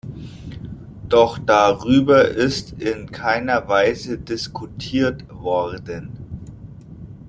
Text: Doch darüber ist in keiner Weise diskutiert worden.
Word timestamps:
Doch 1.09 1.37
darüber 1.37 2.27
ist 2.27 2.71
in 2.81 3.11
keiner 3.11 3.67
Weise 3.67 4.17
diskutiert 4.17 5.29
worden. 5.31 6.09